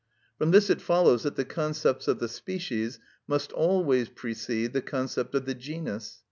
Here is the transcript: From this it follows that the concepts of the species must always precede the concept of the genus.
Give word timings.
From 0.39 0.49
this 0.49 0.71
it 0.71 0.81
follows 0.81 1.21
that 1.21 1.35
the 1.35 1.45
concepts 1.45 2.07
of 2.07 2.17
the 2.17 2.27
species 2.27 2.97
must 3.27 3.51
always 3.51 4.09
precede 4.09 4.73
the 4.73 4.81
concept 4.81 5.35
of 5.35 5.45
the 5.45 5.53
genus. 5.53 6.19